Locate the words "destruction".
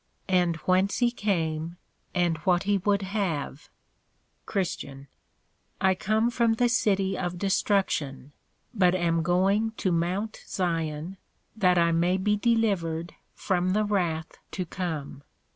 7.37-8.31